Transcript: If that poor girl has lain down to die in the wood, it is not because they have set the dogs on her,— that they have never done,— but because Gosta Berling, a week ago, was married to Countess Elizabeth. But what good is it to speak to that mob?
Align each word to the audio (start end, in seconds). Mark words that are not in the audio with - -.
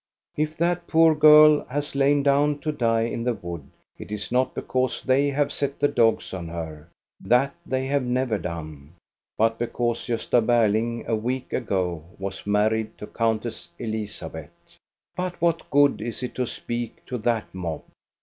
If 0.35 0.57
that 0.57 0.87
poor 0.87 1.13
girl 1.13 1.63
has 1.65 1.93
lain 1.95 2.23
down 2.23 2.57
to 2.61 2.71
die 2.71 3.03
in 3.03 3.23
the 3.23 3.35
wood, 3.35 3.69
it 3.99 4.11
is 4.11 4.31
not 4.31 4.55
because 4.55 5.03
they 5.03 5.29
have 5.29 5.53
set 5.53 5.79
the 5.79 5.87
dogs 5.87 6.33
on 6.33 6.47
her,— 6.47 6.89
that 7.21 7.53
they 7.67 7.85
have 7.85 8.01
never 8.03 8.39
done,— 8.39 8.95
but 9.37 9.59
because 9.59 9.99
Gosta 10.07 10.43
Berling, 10.43 11.05
a 11.05 11.15
week 11.15 11.53
ago, 11.53 12.03
was 12.17 12.47
married 12.47 12.97
to 12.97 13.05
Countess 13.05 13.69
Elizabeth. 13.77 14.49
But 15.15 15.39
what 15.39 15.69
good 15.69 16.01
is 16.01 16.23
it 16.23 16.33
to 16.33 16.47
speak 16.47 17.05
to 17.05 17.19
that 17.19 17.53
mob? 17.53 17.83